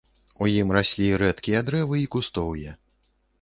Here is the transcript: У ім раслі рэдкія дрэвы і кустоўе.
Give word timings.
У 0.45 0.45
ім 0.53 0.71
раслі 0.77 1.09
рэдкія 1.23 1.61
дрэвы 1.67 2.01
і 2.05 2.09
кустоўе. 2.17 2.75